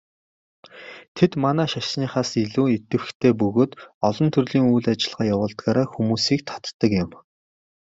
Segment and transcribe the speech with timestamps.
[1.15, 3.71] Тэд манай шашныхаас илүү идэвхтэй бөгөөд
[4.07, 7.09] олон төрлийн үйл ажиллагаа явуулдгаараа хүмүүсийг татдаг юм.